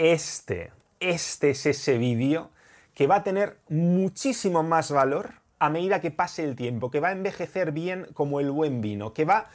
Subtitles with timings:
[0.00, 2.48] este, este es ese vídeo
[2.94, 7.08] que va a tener muchísimo más valor a medida que pase el tiempo, que va
[7.08, 9.50] a envejecer bien como el buen vino, que va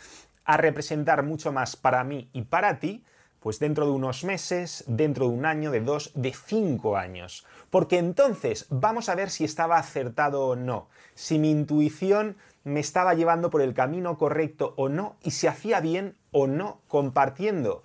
[0.45, 3.03] a representar mucho más para mí y para ti,
[3.39, 7.43] pues dentro de unos meses, dentro de un año, de dos, de cinco años.
[7.71, 13.15] Porque entonces vamos a ver si estaba acertado o no, si mi intuición me estaba
[13.15, 17.83] llevando por el camino correcto o no, y si hacía bien o no compartiendo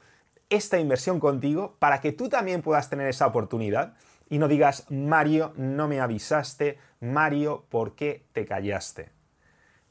[0.50, 3.94] esta inversión contigo para que tú también puedas tener esa oportunidad
[4.28, 9.10] y no digas, Mario, no me avisaste, Mario, ¿por qué te callaste?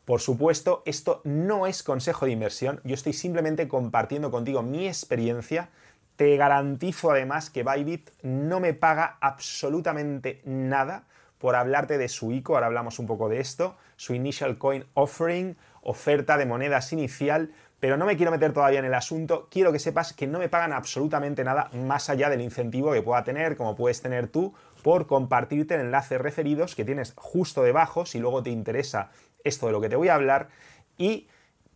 [0.05, 5.70] Por supuesto, esto no es consejo de inversión, yo estoy simplemente compartiendo contigo mi experiencia.
[6.16, 11.05] Te garantizo además que Bybit no me paga absolutamente nada
[11.38, 15.58] por hablarte de su ICO, ahora hablamos un poco de esto, su Initial Coin Offering,
[15.81, 19.79] oferta de monedas inicial, pero no me quiero meter todavía en el asunto, quiero que
[19.79, 23.75] sepas que no me pagan absolutamente nada más allá del incentivo que pueda tener, como
[23.75, 28.49] puedes tener tú, por compartirte el enlace referidos que tienes justo debajo, si luego te
[28.49, 29.11] interesa
[29.44, 30.49] esto de lo que te voy a hablar,
[30.97, 31.27] y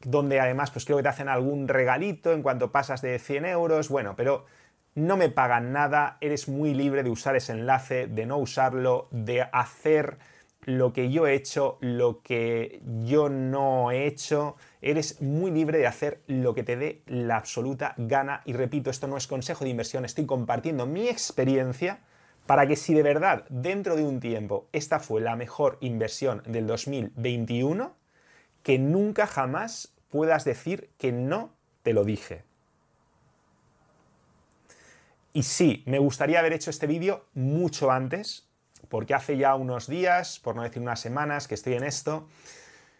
[0.01, 3.89] donde además pues creo que te hacen algún regalito en cuanto pasas de 100 euros,
[3.89, 4.45] bueno, pero
[4.95, 9.41] no me pagan nada, eres muy libre de usar ese enlace, de no usarlo, de
[9.41, 10.17] hacer
[10.66, 15.88] lo que yo he hecho, lo que yo no he hecho, eres muy libre de
[15.88, 18.42] hacer lo que te dé la absoluta gana.
[18.45, 22.02] Y repito, esto no es consejo de inversión, estoy compartiendo mi experiencia
[22.45, 26.67] para que si de verdad dentro de un tiempo esta fue la mejor inversión del
[26.67, 27.95] 2021,
[28.64, 31.53] que nunca jamás puedas decir que no
[31.84, 32.44] te lo dije.
[35.34, 38.47] Y sí, me gustaría haber hecho este vídeo mucho antes,
[38.94, 42.27] porque hace ya unos días, por no decir unas semanas, que estoy en esto.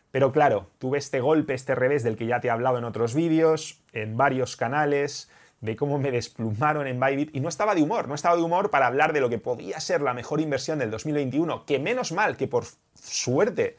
[0.09, 3.13] Pero claro, tuve este golpe, este revés del que ya te he hablado en otros
[3.13, 5.30] vídeos, en varios canales,
[5.61, 8.72] de cómo me desplumaron en Bybit y no estaba de humor, no estaba de humor
[8.72, 12.38] para hablar de lo que podía ser la mejor inversión del 2021, que menos mal
[12.38, 13.78] que por suerte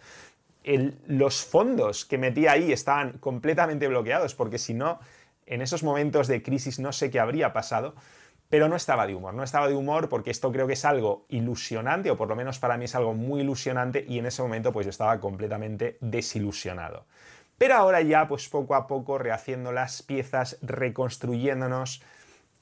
[1.09, 5.01] los fondos que metí ahí estaban completamente bloqueados, porque si no,
[5.47, 7.97] en esos momentos de crisis no sé qué habría pasado
[8.55, 11.25] pero no estaba de humor, no estaba de humor porque esto creo que es algo
[11.29, 14.73] ilusionante, o por lo menos para mí es algo muy ilusionante, y en ese momento
[14.73, 17.05] pues yo estaba completamente desilusionado.
[17.59, 22.01] Pero ahora ya pues poco a poco rehaciendo las piezas, reconstruyéndonos,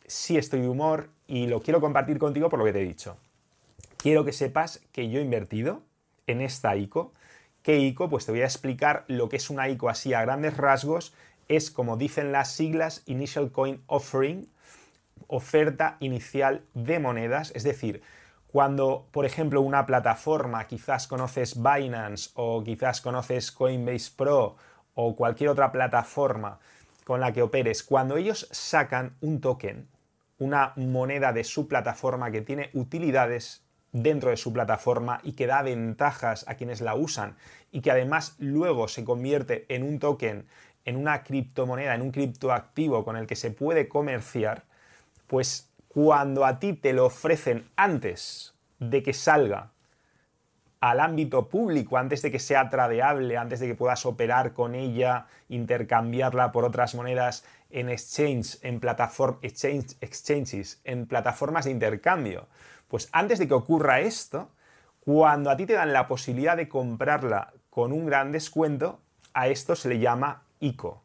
[0.07, 3.19] sí estoy de humor y lo quiero compartir contigo por lo que te he dicho.
[3.99, 5.83] Quiero que sepas que yo he invertido
[6.27, 7.13] en esta ICO.
[7.63, 8.09] ¿Qué ICO?
[8.09, 11.13] Pues te voy a explicar lo que es una ICO así a grandes rasgos.
[11.49, 14.49] Es como dicen las siglas Initial Coin Offering,
[15.33, 18.03] oferta inicial de monedas, es decir,
[18.49, 24.57] cuando, por ejemplo, una plataforma, quizás conoces Binance o quizás conoces Coinbase Pro
[24.95, 26.59] o cualquier otra plataforma
[27.05, 29.89] con la que operes, cuando ellos sacan un token,
[30.39, 35.63] una moneda de su plataforma que tiene utilidades dentro de su plataforma y que da
[35.63, 37.37] ventajas a quienes la usan
[37.71, 40.47] y que además luego se convierte en un token,
[40.85, 44.65] en una criptomoneda, en un criptoactivo con el que se puede comerciar,
[45.33, 49.71] pues cuando a ti te lo ofrecen antes de que salga
[50.79, 55.29] al ámbito público, antes de que sea tradeable, antes de que puedas operar con ella,
[55.49, 58.79] intercambiarla por otras monedas en exchange, en
[59.41, 62.47] exchange, exchanges, en plataformas de intercambio.
[62.89, 64.51] Pues antes de que ocurra esto,
[65.01, 69.01] cuando a ti te dan la posibilidad de comprarla con un gran descuento,
[69.33, 71.03] a esto se le llama ICO,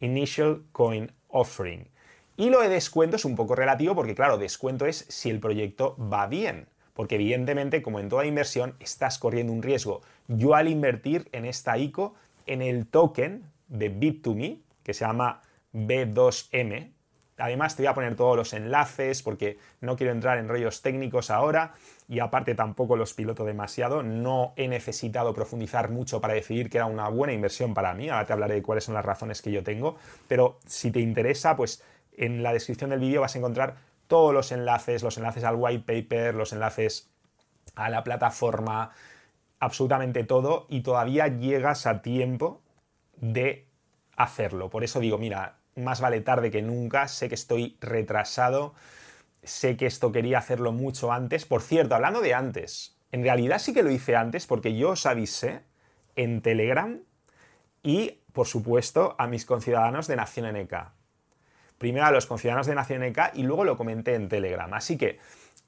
[0.00, 1.93] Initial Coin Offering.
[2.36, 5.96] Y lo de descuento es un poco relativo porque, claro, descuento es si el proyecto
[5.98, 6.66] va bien.
[6.92, 10.02] Porque evidentemente, como en toda inversión, estás corriendo un riesgo.
[10.28, 12.14] Yo al invertir en esta ICO,
[12.46, 16.92] en el token de Bit2Me, que se llama B2M,
[17.38, 21.30] además te voy a poner todos los enlaces porque no quiero entrar en rollos técnicos
[21.30, 21.74] ahora
[22.08, 26.86] y aparte tampoco los piloto demasiado, no he necesitado profundizar mucho para decidir que era
[26.86, 29.64] una buena inversión para mí, ahora te hablaré de cuáles son las razones que yo
[29.64, 29.96] tengo,
[30.28, 31.82] pero si te interesa, pues
[32.16, 33.76] en la descripción del vídeo vas a encontrar
[34.06, 37.10] todos los enlaces, los enlaces al white paper, los enlaces
[37.74, 38.90] a la plataforma,
[39.58, 42.62] absolutamente todo y todavía llegas a tiempo
[43.16, 43.66] de
[44.16, 44.70] hacerlo.
[44.70, 48.74] Por eso digo, mira, más vale tarde que nunca, sé que estoy retrasado,
[49.42, 51.44] sé que esto quería hacerlo mucho antes.
[51.46, 55.06] Por cierto, hablando de antes, en realidad sí que lo hice antes porque yo os
[55.06, 55.62] avisé
[56.16, 57.00] en Telegram
[57.82, 61.03] y, por supuesto, a mis conciudadanos de Nación NK
[61.84, 64.72] primero a los conciudadanos de Nación NK y luego lo comenté en Telegram.
[64.72, 65.18] Así que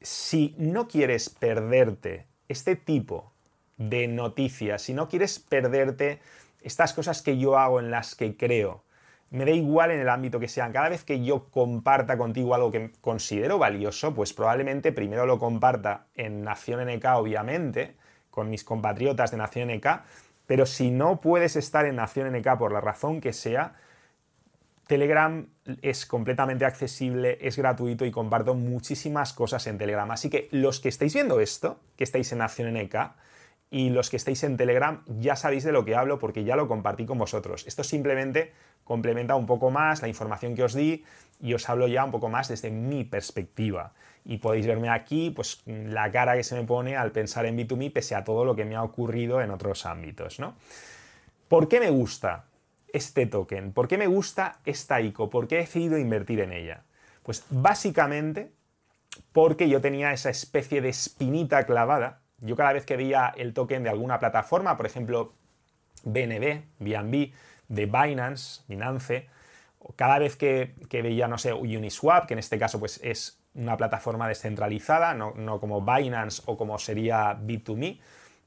[0.01, 3.35] si no quieres perderte este tipo
[3.77, 6.21] de noticias, si no quieres perderte
[6.63, 8.83] estas cosas que yo hago en las que creo,
[9.29, 10.73] me da igual en el ámbito que sea.
[10.73, 16.07] Cada vez que yo comparta contigo algo que considero valioso, pues probablemente primero lo comparta
[16.15, 17.95] en Nación NK, obviamente,
[18.31, 19.87] con mis compatriotas de Nación NK,
[20.47, 23.75] pero si no puedes estar en Nación NK por la razón que sea,
[24.87, 25.49] Telegram
[25.83, 30.09] es completamente accesible, es gratuito y comparto muchísimas cosas en Telegram.
[30.11, 32.95] Así que los que estáis viendo esto, que estáis en Nación NK,
[33.69, 36.69] y los que estáis en Telegram ya sabéis de lo que hablo porque ya lo
[36.69, 37.67] compartí con vosotros.
[37.67, 38.53] Esto simplemente
[38.85, 41.05] complementa un poco más la información que os di
[41.41, 43.93] y os hablo ya un poco más desde mi perspectiva.
[44.25, 47.93] Y podéis verme aquí, pues la cara que se me pone al pensar en B2Me
[47.93, 50.55] pese a todo lo que me ha ocurrido en otros ámbitos, ¿no?
[51.49, 52.45] ¿Por qué me gusta
[52.97, 53.73] este token?
[53.73, 55.31] ¿Por qué me gusta esta ICO?
[55.31, 56.85] ¿Por qué he decidido invertir en ella?
[57.23, 58.53] Pues básicamente
[59.33, 63.83] porque yo tenía esa especie de espinita clavada yo cada vez que veía el token
[63.83, 65.33] de alguna plataforma, por ejemplo,
[66.05, 67.33] BNB, BNB,
[67.69, 69.29] de Binance, Binance,
[69.97, 74.29] cada vez que, veía, no sé, Uniswap, que en este caso pues, es una plataforma
[74.29, 77.99] descentralizada, no, no como Binance o como sería Bit2Me,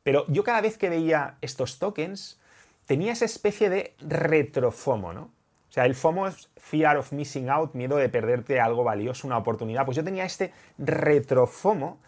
[0.04, 2.40] pero yo cada vez que veía estos tokens
[2.90, 5.22] tenía esa especie de retrofomo, ¿no?
[5.22, 9.38] O sea, el FOMO es Fear of Missing Out, miedo de perderte algo valioso, una
[9.38, 9.86] oportunidad.
[9.86, 12.00] Pues yo tenía este retrofomo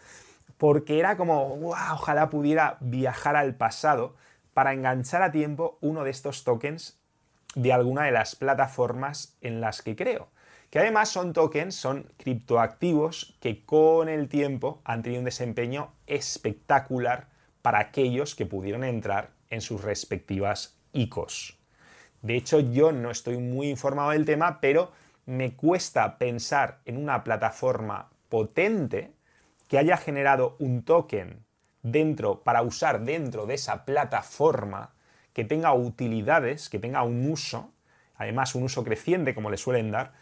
[0.58, 4.16] porque era como, wow, ojalá pudiera viajar al pasado
[4.54, 7.00] para enganchar a tiempo uno de estos tokens
[7.54, 10.30] de alguna de las plataformas en las que creo.
[10.70, 17.28] Que además son tokens, son criptoactivos que con el tiempo han tenido un desempeño espectacular
[17.62, 21.58] para aquellos que pudieron entrar en sus respectivas ICOs.
[22.22, 24.90] De hecho, yo no estoy muy informado del tema, pero
[25.26, 29.12] me cuesta pensar en una plataforma potente
[29.68, 31.44] que haya generado un token
[31.82, 34.94] dentro para usar dentro de esa plataforma
[35.32, 37.72] que tenga utilidades, que tenga un uso,
[38.16, 40.12] además un uso creciente como le suelen dar,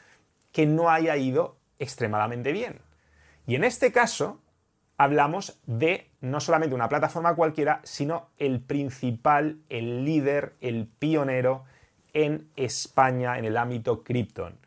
[0.52, 2.80] que no haya ido extremadamente bien.
[3.46, 4.40] Y en este caso
[5.00, 11.64] hablamos de no solamente una plataforma cualquiera, sino el principal, el líder, el pionero
[12.12, 14.58] en España en el ámbito Krypton.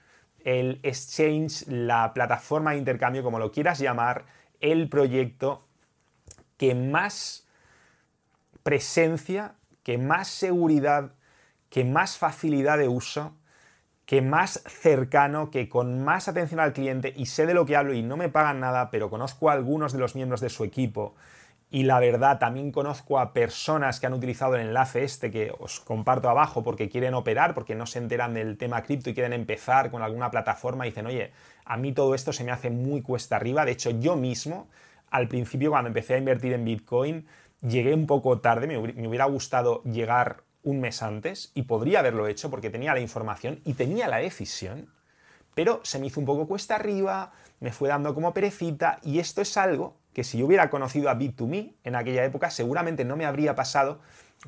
[0.43, 4.25] El exchange, la plataforma de intercambio, como lo quieras llamar,
[4.59, 5.67] el proyecto
[6.57, 7.47] que más
[8.63, 9.53] presencia,
[9.83, 11.11] que más seguridad,
[11.69, 13.35] que más facilidad de uso,
[14.13, 17.95] que más cercano, que con más atención al cliente, y sé de lo que hablo
[17.95, 21.15] y no me pagan nada, pero conozco a algunos de los miembros de su equipo,
[21.71, 25.79] y la verdad también conozco a personas que han utilizado el enlace este que os
[25.79, 29.89] comparto abajo porque quieren operar, porque no se enteran del tema cripto y quieren empezar
[29.89, 31.31] con alguna plataforma y dicen, oye,
[31.65, 33.65] a mí todo esto se me hace muy cuesta arriba.
[33.65, 34.67] De hecho, yo mismo,
[35.09, 37.25] al principio cuando empecé a invertir en Bitcoin,
[37.67, 42.49] llegué un poco tarde, me hubiera gustado llegar un mes antes y podría haberlo hecho
[42.49, 44.89] porque tenía la información y tenía la decisión,
[45.53, 49.41] pero se me hizo un poco cuesta arriba, me fue dando como perecita y esto
[49.41, 53.25] es algo que si yo hubiera conocido a Bit2Me en aquella época seguramente no me
[53.25, 53.99] habría pasado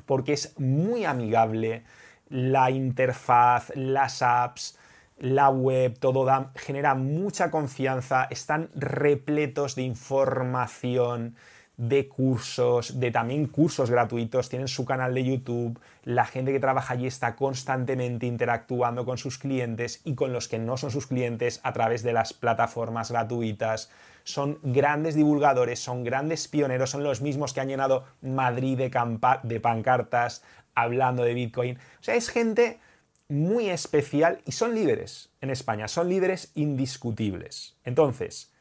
[0.04, 1.84] porque es muy amigable,
[2.28, 4.78] la interfaz, las apps,
[5.18, 11.36] la web, todo genera mucha confianza, están repletos de información,
[11.76, 16.94] de cursos, de también cursos gratuitos, tienen su canal de YouTube, la gente que trabaja
[16.94, 21.60] allí está constantemente interactuando con sus clientes y con los que no son sus clientes
[21.64, 23.90] a través de las plataformas gratuitas.
[24.24, 30.42] Son grandes divulgadores, son grandes pioneros, son los mismos que han llenado Madrid de, pancartas
[30.74, 31.76] hablando de Bitcoin.
[31.76, 32.80] O sea, es gente
[33.28, 37.76] muy especial y son líderes en España, son líderes indiscutibles.
[37.84, 38.52] Entonces,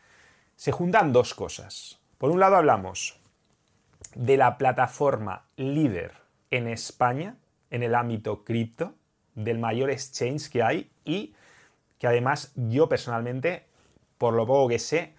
[0.55, 1.99] se juntan dos cosas.
[2.17, 3.19] Por un lado hablamos
[4.15, 6.13] de la plataforma líder
[6.49, 7.35] en España
[7.69, 8.93] en el ámbito cripto,
[9.33, 11.35] del mayor exchange que hay y
[11.99, 13.65] que además yo personalmente,
[14.17, 15.13] por lo poco que sé,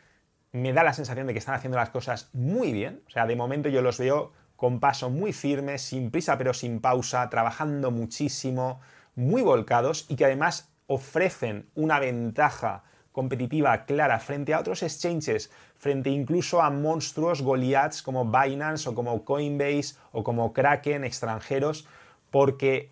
[0.53, 3.03] me da la sensación de que están haciendo las cosas muy bien.
[3.07, 6.81] O sea, de momento yo los veo con paso muy firme, sin prisa pero sin
[6.81, 8.81] pausa, trabajando muchísimo,
[9.15, 12.85] muy volcados y que además ofrecen una ventaja
[13.17, 19.25] competitiva clara frente a otros exchanges, frente incluso a monstruos Goliaths como Binance o como
[19.25, 21.89] Coinbase o como Kraken extranjeros,
[22.31, 22.91] porque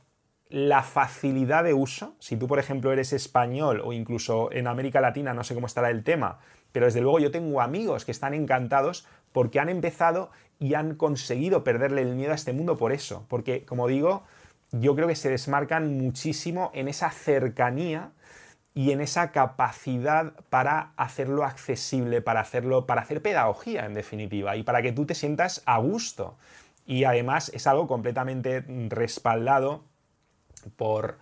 [0.48, 5.34] la facilidad de uso, si tú por ejemplo eres español o incluso en América Latina,
[5.34, 6.38] no sé cómo estará el tema,
[6.72, 11.64] pero desde luego yo tengo amigos que están encantados porque han empezado y han conseguido
[11.64, 14.22] perderle el miedo a este mundo por eso, porque como digo,
[14.72, 18.12] yo creo que se desmarcan muchísimo en esa cercanía
[18.74, 24.64] y en esa capacidad para hacerlo accesible, para hacerlo, para hacer pedagogía en definitiva, y
[24.64, 26.36] para que tú te sientas a gusto.
[26.84, 29.84] Y además es algo completamente respaldado
[30.76, 31.18] por,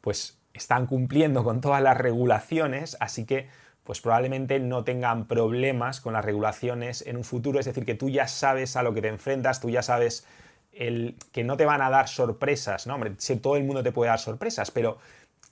[0.00, 3.48] pues, están cumpliendo con todas las regulaciones, así que
[3.84, 8.08] pues probablemente no tengan problemas con las regulaciones en un futuro, es decir, que tú
[8.08, 10.26] ya sabes a lo que te enfrentas, tú ya sabes
[10.72, 12.94] el, que no te van a dar sorpresas, ¿no?
[12.94, 14.98] Hombre, si todo el mundo te puede dar sorpresas, pero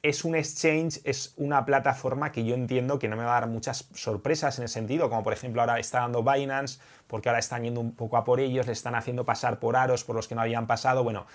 [0.02, 3.48] es un exchange, es una plataforma que yo entiendo que no me va a dar
[3.48, 7.64] muchas sorpresas en el sentido, como por ejemplo ahora está dando Binance, porque ahora están
[7.64, 10.34] yendo un poco a por ellos, le están haciendo pasar por aros por los que
[10.34, 11.02] no habían pasado.
[11.02, 11.26] Bueno,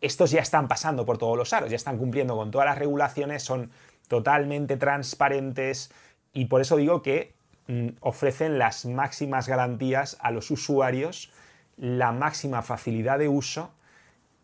[0.00, 3.42] estos ya están pasando por todos los aros, ya están cumpliendo con todas las regulaciones,
[3.42, 3.70] son
[4.08, 5.92] totalmente transparentes
[6.32, 7.34] y por eso digo que
[7.68, 11.30] mm, ofrecen las máximas garantías a los usuarios,
[11.76, 13.70] la máxima facilidad de uso,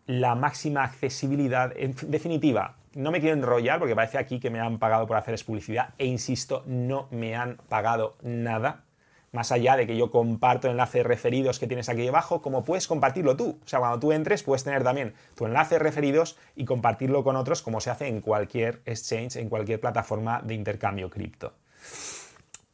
[0.05, 4.79] la máxima accesibilidad, en definitiva, no me quiero enrollar porque parece aquí que me han
[4.79, 8.85] pagado por hacerles publicidad e insisto, no me han pagado nada.
[9.31, 13.37] Más allá de que yo comparto enlaces referidos que tienes aquí abajo, como puedes compartirlo
[13.37, 13.59] tú.
[13.63, 17.61] O sea, cuando tú entres puedes tener también tu enlace referidos y compartirlo con otros
[17.61, 21.53] como se hace en cualquier exchange, en cualquier plataforma de intercambio cripto.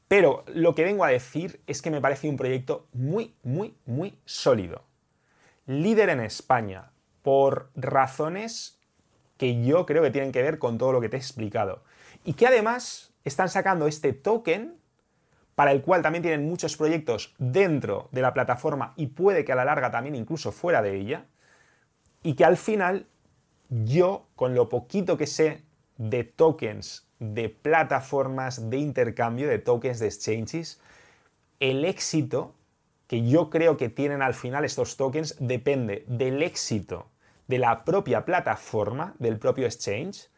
[0.08, 4.18] Pero lo que vengo a decir es que me parece un proyecto muy, muy, muy
[4.24, 4.84] sólido.
[5.65, 6.92] Líder en España,
[7.24, 8.80] por razones
[9.44, 11.84] que yo creo que tienen que ver con todo lo que te he explicado.
[12.24, 14.78] Y que además están sacando este token
[15.54, 19.56] para el cual también tienen muchos proyectos dentro de la plataforma y puede que a
[19.56, 21.26] la larga también incluso fuera de ella.
[22.24, 23.06] Y que al final
[23.70, 25.62] yo, con lo poquito que sé
[25.98, 30.80] de tokens, de plataformas de intercambio, de tokens de exchanges,
[31.60, 32.56] el éxito
[33.08, 37.10] que yo creo que tienen al final estos tokens depende del éxito
[37.54, 40.32] de la propia plataforma, del propio exchange,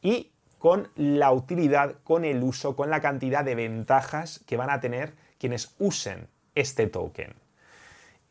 [0.00, 4.80] y con la utilidad, con el uso, con la cantidad de ventajas que van a
[4.80, 7.34] tener quienes usen este token.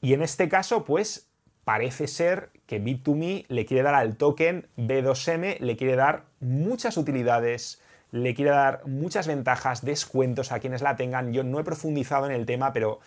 [0.01, 1.29] Y en este caso, pues
[1.65, 7.79] parece ser que Bit2Me le quiere dar al token B2M, le quiere dar muchas utilidades,
[8.09, 11.31] le quiere dar muchas ventajas, descuentos a quienes la tengan.
[11.31, 13.01] Yo no he profundizado en el tema, pero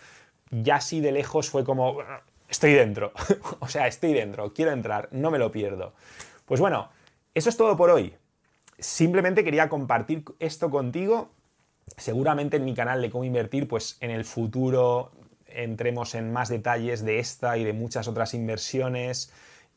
[0.49, 1.97] ya así de lejos fue como,
[2.49, 3.13] estoy dentro.
[3.59, 5.93] o sea, estoy dentro, quiero entrar, no me lo pierdo.
[6.45, 6.89] Pues bueno,
[7.33, 8.15] eso es todo por hoy.
[8.77, 11.29] Simplemente quería compartir esto contigo.
[11.97, 15.11] Seguramente en mi canal de cómo invertir, pues en el futuro
[15.47, 19.31] entremos en más detalles de esta y de muchas otras inversiones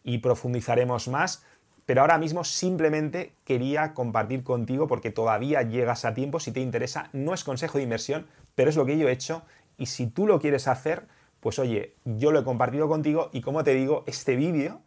[0.05, 1.45] y profundizaremos más.
[1.85, 6.39] Pero ahora mismo simplemente quería compartir contigo porque todavía llegas a tiempo.
[6.39, 9.43] Si te interesa, no es consejo de inversión, pero es lo que yo he hecho.
[9.77, 11.07] Y si tú lo quieres hacer,
[11.43, 14.81] pues oye, yo lo he compartido contigo y como te digo, este vídeo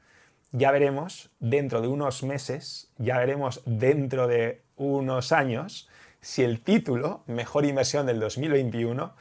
[0.54, 5.90] ya veremos dentro de unos meses, ya veremos dentro de unos años,
[6.22, 9.14] si el título, Mejor Inversión del 2021,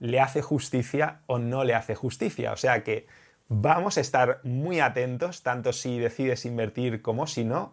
[0.00, 2.50] le hace justicia o no le hace justicia.
[2.50, 3.06] O sea que
[3.46, 7.72] vamos a estar muy atentos, tanto si decides invertir como si no.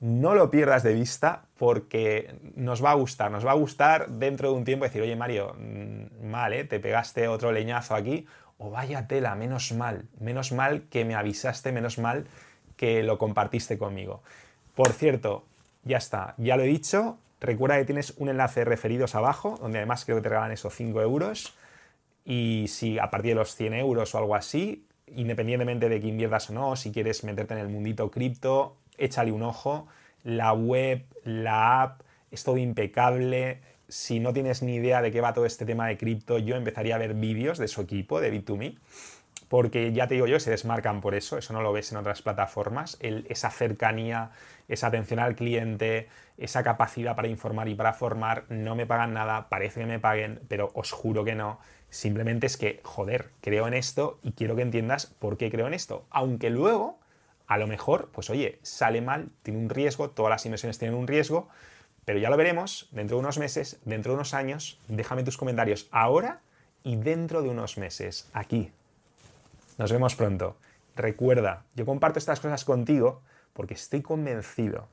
[0.00, 4.50] No lo pierdas de vista porque nos va a gustar, nos va a gustar dentro
[4.50, 6.64] de un tiempo decir, oye Mario, mm, mal, ¿eh?
[6.64, 8.26] te pegaste otro leñazo aquí
[8.58, 12.26] o vaya tela, menos mal, menos mal que me avisaste, menos mal
[12.76, 14.22] que lo compartiste conmigo.
[14.74, 15.44] Por cierto,
[15.84, 19.78] ya está, ya lo he dicho, recuerda que tienes un enlace de referidos abajo, donde
[19.78, 21.54] además creo que te regalan esos 5 euros,
[22.24, 26.50] y si a partir de los 100 euros o algo así, independientemente de que inviertas
[26.50, 29.86] o no, si quieres meterte en el mundito cripto, échale un ojo,
[30.24, 35.32] la web, la app, es todo impecable, si no tienes ni idea de qué va
[35.32, 38.78] todo este tema de cripto, yo empezaría a ver vídeos de su equipo, de Bit2Me,
[39.48, 42.20] porque ya te digo yo, se desmarcan por eso, eso no lo ves en otras
[42.20, 44.30] plataformas, esa cercanía,
[44.68, 49.48] esa atención al cliente, esa capacidad para informar y para formar, no me pagan nada,
[49.48, 51.58] parece que me paguen, pero os juro que no.
[51.88, 55.72] Simplemente es que, joder, creo en esto y quiero que entiendas por qué creo en
[55.72, 56.04] esto.
[56.10, 56.98] Aunque luego,
[57.46, 61.06] a lo mejor, pues oye, sale mal, tiene un riesgo, todas las inversiones tienen un
[61.06, 61.48] riesgo,
[62.08, 64.80] pero ya lo veremos dentro de unos meses, dentro de unos años.
[64.88, 66.40] Déjame tus comentarios ahora
[66.82, 68.72] y dentro de unos meses, aquí.
[69.76, 70.56] Nos vemos pronto.
[70.96, 73.20] Recuerda, yo comparto estas cosas contigo
[73.52, 74.88] porque estoy convencido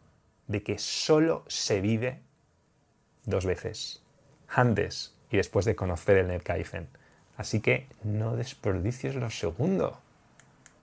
[0.47, 2.19] de que solo se vive
[3.23, 4.03] dos veces.
[4.49, 6.89] Antes y después de conocer el NetKaizen.
[7.37, 9.93] Así que no desperdicies los segundos.